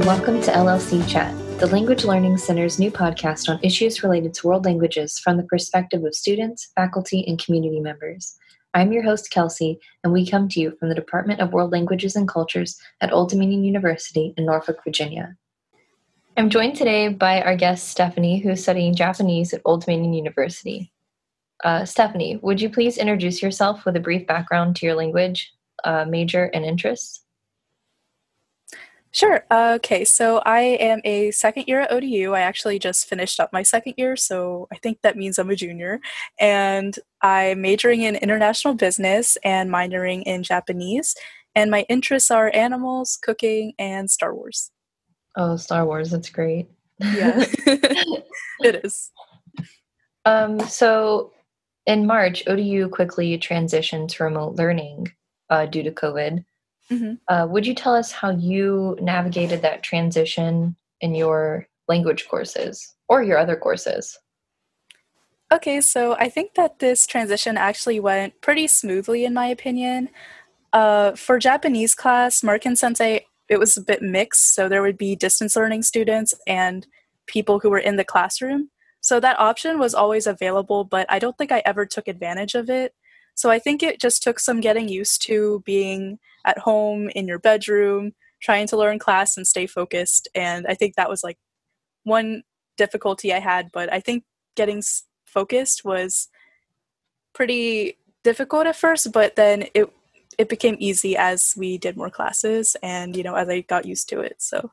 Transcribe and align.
Welcome 0.00 0.40
to 0.40 0.50
LLC 0.52 1.06
Chat, 1.08 1.34
the 1.58 1.66
Language 1.66 2.04
Learning 2.04 2.36
Center's 2.36 2.78
new 2.78 2.90
podcast 2.90 3.48
on 3.48 3.58
issues 3.62 4.02
related 4.02 4.32
to 4.34 4.46
world 4.46 4.64
languages 4.64 5.18
from 5.18 5.36
the 5.36 5.42
perspective 5.44 6.04
of 6.04 6.14
students, 6.14 6.70
faculty, 6.76 7.24
and 7.26 7.42
community 7.42 7.80
members. 7.80 8.38
I'm 8.74 8.92
your 8.92 9.02
host, 9.02 9.30
Kelsey, 9.30 9.80
and 10.04 10.12
we 10.12 10.26
come 10.26 10.48
to 10.50 10.60
you 10.60 10.76
from 10.78 10.88
the 10.88 10.94
Department 10.94 11.40
of 11.40 11.52
World 11.52 11.72
Languages 11.72 12.16
and 12.16 12.28
Cultures 12.28 12.78
at 13.00 13.12
Old 13.12 13.30
Dominion 13.30 13.64
University 13.64 14.34
in 14.36 14.46
Norfolk, 14.46 14.84
Virginia. 14.84 15.36
I'm 16.36 16.50
joined 16.50 16.76
today 16.76 17.08
by 17.08 17.42
our 17.42 17.56
guest, 17.56 17.88
Stephanie, 17.88 18.38
who 18.38 18.50
is 18.50 18.62
studying 18.62 18.94
Japanese 18.94 19.52
at 19.52 19.62
Old 19.64 19.84
Dominion 19.84 20.12
University. 20.12 20.92
Uh, 21.64 21.84
Stephanie, 21.84 22.38
would 22.42 22.60
you 22.60 22.70
please 22.70 22.98
introduce 22.98 23.42
yourself 23.42 23.84
with 23.84 23.96
a 23.96 24.00
brief 24.00 24.26
background 24.26 24.76
to 24.76 24.86
your 24.86 24.94
language, 24.94 25.52
uh, 25.84 26.04
major, 26.04 26.44
and 26.54 26.64
interests? 26.64 27.24
Sure. 29.10 29.44
Okay, 29.50 30.04
so 30.04 30.38
I 30.44 30.60
am 30.60 31.00
a 31.04 31.30
second 31.30 31.64
year 31.66 31.80
at 31.80 31.90
ODU. 31.90 32.34
I 32.34 32.40
actually 32.40 32.78
just 32.78 33.08
finished 33.08 33.40
up 33.40 33.52
my 33.52 33.62
second 33.62 33.94
year, 33.96 34.16
so 34.16 34.68
I 34.72 34.76
think 34.76 35.00
that 35.02 35.16
means 35.16 35.38
I'm 35.38 35.50
a 35.50 35.56
junior. 35.56 36.00
And 36.38 36.94
I'm 37.22 37.62
majoring 37.62 38.02
in 38.02 38.16
international 38.16 38.74
business 38.74 39.38
and 39.42 39.70
minoring 39.70 40.22
in 40.24 40.42
Japanese. 40.42 41.14
And 41.54 41.70
my 41.70 41.86
interests 41.88 42.30
are 42.30 42.54
animals, 42.54 43.18
cooking, 43.20 43.72
and 43.78 44.10
Star 44.10 44.34
Wars. 44.34 44.70
Oh, 45.36 45.56
Star 45.56 45.86
Wars, 45.86 46.10
that's 46.10 46.30
great. 46.30 46.68
Yeah, 47.00 47.44
it 47.66 48.84
is. 48.84 49.10
Um, 50.24 50.60
so 50.60 51.32
in 51.86 52.06
March, 52.06 52.42
ODU 52.46 52.88
quickly 52.90 53.38
transitioned 53.38 54.08
to 54.08 54.24
remote 54.24 54.56
learning 54.56 55.08
uh, 55.48 55.64
due 55.66 55.82
to 55.82 55.90
COVID. 55.90 56.44
Mm-hmm. 56.90 57.14
Uh, 57.28 57.46
would 57.46 57.66
you 57.66 57.74
tell 57.74 57.94
us 57.94 58.12
how 58.12 58.30
you 58.30 58.96
navigated 59.00 59.62
that 59.62 59.82
transition 59.82 60.76
in 61.00 61.14
your 61.14 61.66
language 61.86 62.28
courses 62.28 62.94
or 63.08 63.22
your 63.22 63.38
other 63.38 63.56
courses? 63.56 64.18
Okay, 65.52 65.80
so 65.80 66.14
I 66.18 66.28
think 66.28 66.54
that 66.54 66.78
this 66.78 67.06
transition 67.06 67.56
actually 67.56 68.00
went 68.00 68.40
pretty 68.42 68.66
smoothly, 68.66 69.24
in 69.24 69.32
my 69.32 69.46
opinion. 69.46 70.10
Uh, 70.74 71.12
for 71.12 71.38
Japanese 71.38 71.94
class, 71.94 72.42
Markin 72.42 72.76
Sensei, 72.76 73.24
it 73.48 73.58
was 73.58 73.76
a 73.76 73.82
bit 73.82 74.02
mixed. 74.02 74.54
So 74.54 74.68
there 74.68 74.82
would 74.82 74.98
be 74.98 75.16
distance 75.16 75.56
learning 75.56 75.82
students 75.84 76.34
and 76.46 76.86
people 77.26 77.60
who 77.60 77.70
were 77.70 77.78
in 77.78 77.96
the 77.96 78.04
classroom. 78.04 78.70
So 79.00 79.20
that 79.20 79.40
option 79.40 79.78
was 79.78 79.94
always 79.94 80.26
available, 80.26 80.84
but 80.84 81.06
I 81.08 81.18
don't 81.18 81.38
think 81.38 81.50
I 81.50 81.62
ever 81.64 81.86
took 81.86 82.08
advantage 82.08 82.54
of 82.54 82.68
it. 82.68 82.94
So 83.38 83.50
I 83.50 83.60
think 83.60 83.84
it 83.84 84.00
just 84.00 84.20
took 84.20 84.40
some 84.40 84.60
getting 84.60 84.88
used 84.88 85.24
to 85.28 85.62
being 85.64 86.18
at 86.44 86.58
home 86.58 87.08
in 87.10 87.28
your 87.28 87.38
bedroom, 87.38 88.10
trying 88.42 88.66
to 88.66 88.76
learn 88.76 88.98
class 88.98 89.36
and 89.36 89.46
stay 89.46 89.68
focused. 89.68 90.26
And 90.34 90.66
I 90.68 90.74
think 90.74 90.96
that 90.96 91.08
was 91.08 91.22
like 91.22 91.38
one 92.02 92.42
difficulty 92.76 93.32
I 93.32 93.38
had, 93.38 93.70
but 93.72 93.92
I 93.92 94.00
think 94.00 94.24
getting 94.56 94.82
focused 95.24 95.84
was 95.84 96.26
pretty 97.32 97.96
difficult 98.24 98.66
at 98.66 98.74
first, 98.74 99.12
but 99.12 99.36
then 99.36 99.66
it 99.72 99.88
it 100.36 100.48
became 100.48 100.76
easy 100.80 101.16
as 101.16 101.54
we 101.56 101.78
did 101.78 101.96
more 101.96 102.10
classes 102.10 102.76
and 102.82 103.16
you 103.16 103.22
know 103.22 103.36
as 103.36 103.48
I 103.48 103.60
got 103.60 103.86
used 103.86 104.08
to 104.08 104.18
it. 104.18 104.34
So 104.38 104.72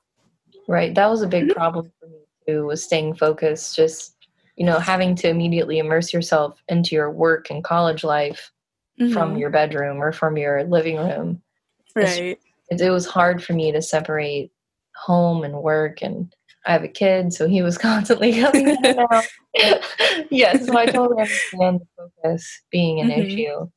Right. 0.68 0.96
That 0.96 1.08
was 1.12 1.22
a 1.22 1.28
big 1.28 1.44
mm-hmm. 1.44 1.54
problem 1.54 1.92
for 2.00 2.08
me 2.08 2.18
too, 2.48 2.66
was 2.66 2.84
staying 2.84 3.14
focused, 3.14 3.75
just 3.75 4.16
you 4.56 4.66
know, 4.66 4.80
having 4.80 5.14
to 5.18 5.30
immediately 5.30 5.78
immerse 5.78 6.12
yourself 6.14 6.64
into 6.68 6.96
your 6.96 7.12
work 7.12 7.52
and 7.52 7.64
college 7.64 8.04
life 8.04 8.52
mm-hmm. 9.00 9.13
from 9.13 9.38
your 9.38 9.50
bedroom 9.50 10.01
or 10.01 10.11
from 10.11 10.38
your 10.38 10.63
living 10.63 10.97
room. 10.97 11.41
Right. 11.95 12.39
It, 12.69 12.81
it 12.81 12.89
was 12.89 13.06
hard 13.06 13.44
for 13.44 13.53
me 13.53 13.72
to 13.72 13.81
separate 13.81 14.51
home 14.95 15.44
and 15.44 15.61
work 15.61 16.01
and 16.01 16.33
I 16.66 16.72
have 16.72 16.83
a 16.83 16.88
kid, 16.88 17.33
so 17.33 17.47
he 17.47 17.61
was 17.61 17.78
constantly 17.78 18.39
coming 18.39 18.69
in 18.69 18.85
and 18.85 19.00
out. 19.00 19.25
yes, 20.31 20.66
so 20.66 20.78
I 20.78 20.85
totally 20.88 21.22
understand 21.22 21.81
the 21.81 22.09
focus 22.23 22.61
being 22.72 23.00
an 23.00 23.09
mm-hmm. 23.09 23.22
issue. 23.22 23.69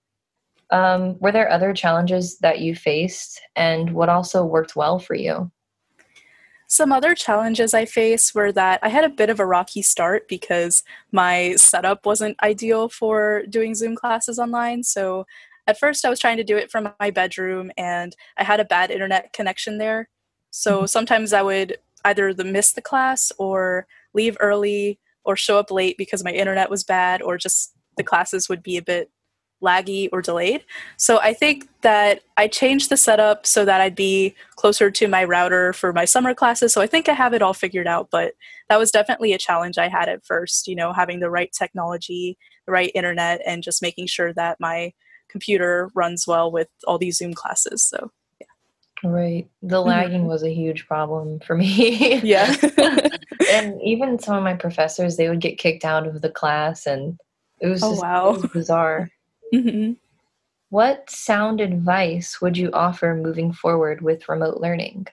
Um, 0.70 1.18
were 1.18 1.32
there 1.32 1.50
other 1.50 1.72
challenges 1.72 2.38
that 2.38 2.60
you 2.60 2.74
faced, 2.74 3.40
and 3.56 3.92
what 3.92 4.08
also 4.08 4.44
worked 4.44 4.76
well 4.76 4.98
for 4.98 5.14
you? 5.14 5.50
Some 6.70 6.92
other 6.92 7.14
challenges 7.14 7.72
I 7.72 7.86
faced 7.86 8.34
were 8.34 8.52
that 8.52 8.80
I 8.82 8.90
had 8.90 9.04
a 9.04 9.08
bit 9.08 9.30
of 9.30 9.40
a 9.40 9.46
rocky 9.46 9.80
start 9.80 10.28
because 10.28 10.82
my 11.10 11.54
setup 11.56 12.04
wasn't 12.04 12.40
ideal 12.42 12.90
for 12.90 13.44
doing 13.48 13.74
Zoom 13.74 13.96
classes 13.96 14.38
online. 14.38 14.82
So 14.82 15.26
at 15.66 15.78
first, 15.78 16.04
I 16.04 16.10
was 16.10 16.20
trying 16.20 16.36
to 16.36 16.44
do 16.44 16.58
it 16.58 16.70
from 16.70 16.90
my 17.00 17.10
bedroom, 17.10 17.70
and 17.76 18.14
I 18.36 18.44
had 18.44 18.60
a 18.60 18.64
bad 18.66 18.90
internet 18.90 19.32
connection 19.32 19.78
there. 19.78 20.08
So 20.50 20.78
mm-hmm. 20.78 20.86
sometimes 20.86 21.32
I 21.32 21.42
would 21.42 21.78
either 22.04 22.34
miss 22.44 22.72
the 22.72 22.82
class 22.82 23.32
or 23.38 23.86
leave 24.14 24.36
early 24.40 24.98
or 25.24 25.36
show 25.36 25.58
up 25.58 25.70
late 25.70 25.96
because 25.98 26.24
my 26.24 26.32
internet 26.32 26.70
was 26.70 26.84
bad 26.84 27.22
or 27.22 27.36
just 27.38 27.74
the 27.96 28.04
classes 28.04 28.48
would 28.48 28.62
be 28.62 28.76
a 28.76 28.82
bit 28.82 29.10
laggy 29.62 30.08
or 30.12 30.22
delayed. 30.22 30.64
So 30.96 31.18
I 31.18 31.34
think 31.34 31.68
that 31.82 32.22
I 32.36 32.48
changed 32.48 32.90
the 32.90 32.96
setup 32.96 33.46
so 33.46 33.64
that 33.64 33.80
I'd 33.80 33.94
be 33.94 34.34
closer 34.56 34.90
to 34.90 35.08
my 35.08 35.24
router 35.24 35.72
for 35.72 35.92
my 35.92 36.04
summer 36.04 36.34
classes. 36.34 36.72
So 36.72 36.80
I 36.80 36.86
think 36.86 37.08
I 37.08 37.14
have 37.14 37.34
it 37.34 37.42
all 37.42 37.54
figured 37.54 37.86
out, 37.86 38.08
but 38.10 38.34
that 38.68 38.78
was 38.78 38.90
definitely 38.90 39.32
a 39.32 39.38
challenge 39.38 39.78
I 39.78 39.88
had 39.88 40.08
at 40.08 40.24
first, 40.24 40.68
you 40.68 40.76
know, 40.76 40.92
having 40.92 41.20
the 41.20 41.30
right 41.30 41.50
technology, 41.52 42.38
the 42.66 42.72
right 42.72 42.92
internet, 42.94 43.40
and 43.46 43.62
just 43.62 43.82
making 43.82 44.06
sure 44.06 44.32
that 44.34 44.58
my 44.60 44.92
computer 45.28 45.90
runs 45.94 46.26
well 46.26 46.50
with 46.50 46.68
all 46.86 46.98
these 46.98 47.18
Zoom 47.18 47.34
classes. 47.34 47.84
So 47.84 48.10
yeah. 48.40 49.08
Right. 49.08 49.48
The 49.62 49.80
lagging 49.80 50.20
mm-hmm. 50.20 50.28
was 50.28 50.42
a 50.42 50.54
huge 50.54 50.86
problem 50.86 51.40
for 51.40 51.56
me. 51.56 52.20
yeah. 52.22 52.54
and 53.52 53.80
even 53.82 54.18
some 54.18 54.36
of 54.36 54.42
my 54.42 54.54
professors, 54.54 55.16
they 55.16 55.28
would 55.28 55.40
get 55.40 55.58
kicked 55.58 55.84
out 55.84 56.06
of 56.06 56.22
the 56.22 56.30
class 56.30 56.86
and 56.86 57.18
it 57.60 57.66
was, 57.66 57.82
oh, 57.82 57.90
just, 57.90 58.02
wow. 58.02 58.28
It 58.30 58.42
was 58.42 58.50
bizarre. 58.52 59.10
Mm-hmm. 59.54 59.92
What 60.70 61.08
sound 61.08 61.60
advice 61.60 62.40
would 62.40 62.56
you 62.56 62.70
offer 62.72 63.14
moving 63.14 63.52
forward 63.52 64.02
with 64.02 64.28
remote 64.28 64.60
learning? 64.60 65.06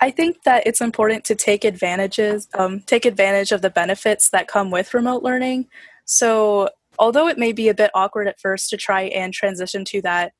I 0.00 0.10
think 0.10 0.42
that 0.44 0.66
it's 0.66 0.80
important 0.80 1.24
to 1.24 1.34
take 1.34 1.64
advantages, 1.64 2.48
um, 2.54 2.80
take 2.80 3.04
advantage 3.04 3.52
of 3.52 3.62
the 3.62 3.70
benefits 3.70 4.30
that 4.30 4.48
come 4.48 4.70
with 4.70 4.94
remote 4.94 5.22
learning. 5.22 5.68
So, 6.04 6.70
although 6.98 7.28
it 7.28 7.38
may 7.38 7.52
be 7.52 7.68
a 7.68 7.74
bit 7.74 7.90
awkward 7.94 8.28
at 8.28 8.40
first 8.40 8.70
to 8.70 8.76
try 8.76 9.02
and 9.02 9.32
transition 9.32 9.84
to 9.86 10.02
that 10.02 10.32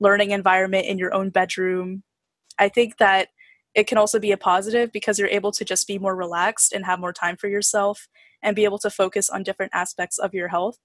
learning 0.00 0.32
environment 0.32 0.86
in 0.86 0.98
your 0.98 1.14
own 1.14 1.30
bedroom, 1.30 2.02
I 2.58 2.68
think 2.68 2.98
that 2.98 3.28
it 3.74 3.86
can 3.86 3.98
also 3.98 4.18
be 4.20 4.32
a 4.32 4.36
positive 4.36 4.92
because 4.92 5.18
you're 5.18 5.28
able 5.28 5.52
to 5.52 5.64
just 5.64 5.88
be 5.88 5.98
more 5.98 6.14
relaxed 6.14 6.72
and 6.72 6.84
have 6.84 7.00
more 7.00 7.12
time 7.12 7.36
for 7.36 7.48
yourself 7.48 8.08
and 8.42 8.54
be 8.54 8.64
able 8.64 8.78
to 8.78 8.90
focus 8.90 9.30
on 9.30 9.42
different 9.42 9.72
aspects 9.74 10.18
of 10.18 10.34
your 10.34 10.48
health 10.48 10.78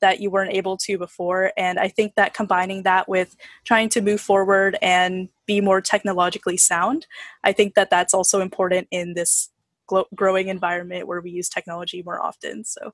that 0.00 0.20
you 0.20 0.30
weren't 0.30 0.52
able 0.52 0.76
to 0.76 0.98
before. 0.98 1.52
And 1.56 1.78
I 1.78 1.88
think 1.88 2.14
that 2.16 2.34
combining 2.34 2.82
that 2.82 3.08
with 3.08 3.36
trying 3.64 3.88
to 3.90 4.00
move 4.00 4.20
forward 4.20 4.76
and 4.82 5.28
be 5.46 5.60
more 5.60 5.80
technologically 5.80 6.56
sound, 6.56 7.06
I 7.44 7.52
think 7.52 7.74
that 7.74 7.90
that's 7.90 8.14
also 8.14 8.40
important 8.40 8.88
in 8.90 9.14
this 9.14 9.50
glo- 9.86 10.08
growing 10.14 10.48
environment 10.48 11.06
where 11.06 11.20
we 11.20 11.30
use 11.30 11.48
technology 11.48 12.02
more 12.02 12.22
often. 12.22 12.64
So, 12.64 12.92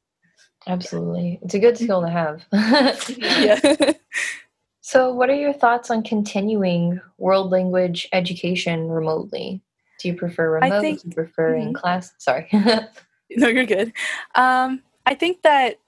absolutely, 0.66 1.38
it's 1.42 1.54
a 1.54 1.58
good 1.58 1.76
skill 1.76 2.02
to 2.02 2.10
have. 2.10 2.46
yeah. 3.18 3.92
so, 4.80 5.12
what 5.12 5.30
are 5.30 5.34
your 5.34 5.52
thoughts 5.52 5.90
on 5.90 6.02
continuing 6.02 7.00
world 7.18 7.50
language 7.50 8.08
education 8.12 8.88
remotely? 8.88 9.62
Do 10.00 10.08
you 10.08 10.14
prefer 10.14 10.50
remote? 10.50 10.72
I 10.72 10.80
Think, 10.80 11.02
Do 11.02 11.08
you 11.08 11.14
prefer 11.14 11.52
mm-hmm. 11.54 11.68
in 11.68 11.74
class? 11.74 12.12
Sorry. 12.18 12.48
no, 12.52 13.48
you're 13.48 13.66
good. 13.66 13.92
Um, 14.34 14.82
I 15.06 15.14
think 15.14 15.42
that 15.42 15.78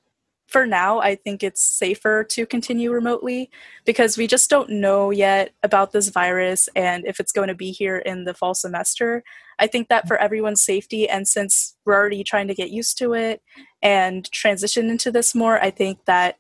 for 0.55 0.69
now, 0.69 1.01
I 1.01 1.17
think 1.17 1.43
it's 1.43 1.61
safer 1.61 2.23
to 2.23 2.47
continue 2.47 2.93
remotely 2.93 3.51
because 3.85 4.17
we 4.17 4.29
just 4.29 4.49
don't 4.49 4.71
know 4.71 5.11
yet 5.11 5.53
about 5.65 5.91
this 5.91 6.11
virus 6.11 6.69
and 6.77 7.05
if 7.05 7.19
it's 7.19 7.33
going 7.33 7.49
to 7.49 7.57
be 7.57 7.73
here 7.73 7.99
in 7.99 8.23
the 8.23 8.35
fall 8.35 8.55
semester. 8.55 9.25
I 9.59 9.67
think 9.67 9.89
that 9.89 10.07
for 10.07 10.17
everyone's 10.17 10.63
safety, 10.63 11.09
and 11.09 11.27
since 11.27 11.77
we're 11.85 11.97
already 11.97 12.23
trying 12.23 12.47
to 12.47 12.55
get 12.55 12.71
used 12.71 12.97
to 12.99 13.15
it 13.15 13.43
and 13.83 14.31
transition 14.31 14.91
into 14.91 15.11
this 15.11 15.35
more, 15.35 15.61
I 15.61 15.73
think 15.73 16.05
that 16.05 16.37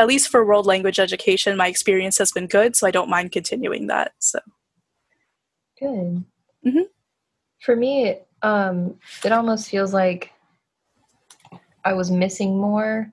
at 0.00 0.08
least 0.08 0.30
for 0.30 0.44
world 0.44 0.66
language 0.66 0.98
education, 0.98 1.56
my 1.56 1.68
experience 1.68 2.18
has 2.18 2.32
been 2.32 2.48
good, 2.48 2.74
so 2.74 2.88
I 2.88 2.90
don't 2.90 3.08
mind 3.08 3.30
continuing 3.30 3.86
that. 3.86 4.14
So 4.18 4.40
good. 5.78 6.24
Mm-hmm. 6.66 6.88
For 7.60 7.76
me, 7.76 8.16
um, 8.42 8.96
it 9.24 9.30
almost 9.30 9.70
feels 9.70 9.94
like 9.94 10.32
I 11.84 11.92
was 11.92 12.10
missing 12.10 12.58
more 12.58 13.12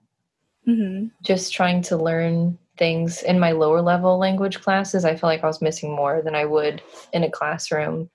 mm-hmm. 0.68 1.08
just 1.24 1.54
trying 1.54 1.82
to 1.82 1.98
learn 1.98 2.58
things 2.78 3.22
in 3.24 3.40
my 3.40 3.52
lower 3.52 3.82
level 3.82 4.18
language 4.18 4.62
classes 4.62 5.06
i 5.06 5.12
felt 5.16 5.30
like 5.30 5.44
i 5.44 5.48
was 5.48 5.62
missing 5.62 5.96
more 5.96 6.22
than 6.22 6.36
i 6.36 6.46
would 6.46 6.82
in 7.14 7.24
a 7.24 7.30
classroom 7.30 8.10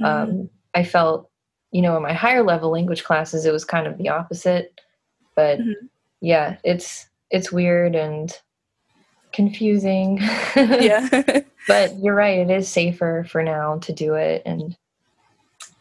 mm-hmm. 0.00 0.04
um, 0.04 0.50
i 0.74 0.82
felt 0.82 1.30
you 1.70 1.82
know 1.82 1.96
in 1.96 2.02
my 2.02 2.12
higher 2.12 2.42
level 2.42 2.70
language 2.70 3.04
classes 3.04 3.44
it 3.44 3.52
was 3.52 3.64
kind 3.64 3.86
of 3.86 3.98
the 3.98 4.08
opposite 4.08 4.80
but 5.36 5.58
mm-hmm. 5.58 5.86
yeah 6.20 6.56
it's 6.64 7.06
it's 7.30 7.52
weird 7.52 7.94
and 7.94 8.38
confusing 9.32 10.18
yeah 10.56 11.08
but 11.68 11.96
you're 11.98 12.14
right 12.14 12.38
it 12.38 12.50
is 12.50 12.68
safer 12.68 13.24
for 13.28 13.42
now 13.42 13.78
to 13.78 13.92
do 13.92 14.14
it 14.14 14.42
and 14.44 14.76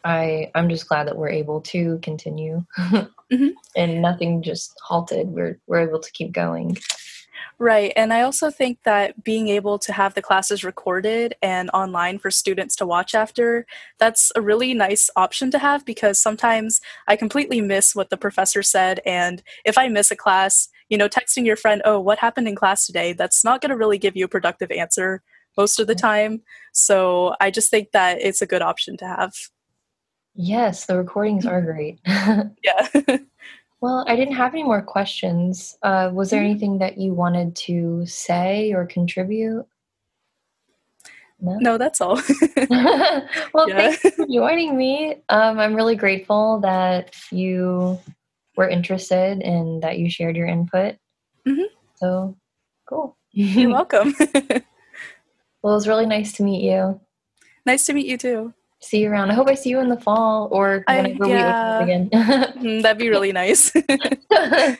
I 0.04 0.51
I'm 0.56 0.69
just 0.69 0.88
glad 0.88 1.07
that 1.07 1.18
we're 1.18 1.30
able 1.30 1.62
to 1.62 2.00
continue, 2.01 2.66
mm-hmm. 2.78 3.48
and 3.75 4.01
nothing 4.01 4.42
just 4.42 4.74
halted. 4.81 5.28
We're 5.28 5.60
we're 5.68 5.88
able 5.88 6.00
to 6.00 6.12
keep 6.12 6.31
going. 6.31 6.78
Right. 7.57 7.92
And 7.98 8.13
I 8.13 8.22
also 8.22 8.50
think 8.50 8.80
that 8.84 9.22
being 9.22 9.50
able 9.50 9.80
to 9.80 9.92
have 9.92 10.13
the 10.13 10.22
classes 10.22 10.63
recorded 10.63 11.36
and 11.42 11.69
online 11.74 12.18
for 12.18 12.31
students 12.31 12.74
to 12.78 12.86
watch 12.86 13.13
after, 13.13 13.66
that's 13.98 14.31
a 14.34 14.42
really 14.42 14.74
nice 14.74 15.10
option 15.18 15.51
to 15.51 15.60
have 15.60 15.84
because 15.84 16.22
sometimes 16.22 16.80
I 17.07 17.18
completely 17.18 17.60
miss 17.60 17.94
what 17.94 18.12
the 18.12 18.18
professor 18.18 18.63
said. 18.63 19.02
And 19.06 19.44
if 19.66 19.78
I 19.78 19.90
miss 19.90 20.10
a 20.10 20.16
class, 20.16 20.69
you 20.88 20.98
know, 20.98 21.10
texting 21.10 21.45
your 21.45 21.57
friend, 21.57 21.81
oh, 21.84 22.00
what 22.00 22.19
happened 22.19 22.48
in 22.48 22.56
class 22.56 22.86
today? 22.86 23.12
That's 23.12 23.44
not 23.44 23.60
going 23.60 23.72
to 23.72 23.78
really 23.78 23.98
give 23.98 24.16
you 24.16 24.24
a 24.24 24.30
productive 24.30 24.72
answer 24.72 25.22
most 25.57 25.81
of 25.81 25.88
the 25.88 25.95
time. 25.95 26.42
So 26.72 27.36
I 27.42 27.52
just 27.52 27.69
think 27.69 27.92
that 27.92 28.19
it's 28.22 28.42
a 28.42 28.48
good 28.48 28.62
option 28.62 28.95
to 28.98 29.06
have. 29.06 29.34
Yes, 30.42 30.86
the 30.86 30.96
recordings 30.96 31.46
are 31.46 31.62
great. 31.62 32.00
yeah. 32.08 32.88
well, 33.82 34.06
I 34.08 34.16
didn't 34.16 34.36
have 34.36 34.54
any 34.54 34.64
more 34.64 34.82
questions. 34.82 35.78
Uh, 35.84 36.12
was 36.14 36.30
there 36.30 36.40
mm-hmm. 36.40 36.52
anything 36.52 36.78
that 36.78 36.98
you 36.98 37.14
wanted 37.14 37.58
to 37.68 38.06
say 38.06 38.72
or 38.72 38.86
contribute? 38.86 39.66
No, 41.42 41.58
no 41.60 41.78
that's 41.78 42.00
all. 42.00 42.16
well, 43.54 43.68
yeah. 43.68 43.76
thanks 43.76 44.16
for 44.16 44.26
joining 44.28 44.78
me. 44.78 45.16
Um, 45.28 45.60
I'm 45.60 45.76
really 45.76 45.98
grateful 45.98 46.62
that 46.62 47.14
you 47.32 48.00
were 48.56 48.70
interested 48.70 49.42
and 49.42 49.84
that 49.84 50.00
you 50.00 50.10
shared 50.10 50.38
your 50.38 50.48
input. 50.48 50.96
Mm-hmm. 51.46 51.64
So 51.96 52.38
cool. 52.88 53.18
You're 53.34 53.72
welcome. 53.72 54.16
well, 54.18 54.34
it 54.54 54.64
was 55.64 55.88
really 55.90 56.06
nice 56.06 56.32
to 56.34 56.44
meet 56.44 56.64
you. 56.64 57.02
Nice 57.66 57.86
to 57.88 57.94
meet 57.94 58.08
you 58.08 58.18
too. 58.18 58.54
See 58.81 59.00
you 59.00 59.12
around. 59.12 59.30
I 59.30 59.34
hope 59.34 59.50
I 59.50 59.56
see 59.56 59.70
you 59.70 59.80
in 59.80 59.90
the 59.90 60.00
fall 60.00 60.48
or 60.52 60.84
whenever 60.88 61.26
I, 61.26 61.28
yeah. 61.28 61.78
we 61.80 61.92
again. 61.92 62.10
Mm, 62.60 62.81
that'd 62.81 62.98
be 62.98 63.10
really 63.10 63.31
nice. 63.31 63.72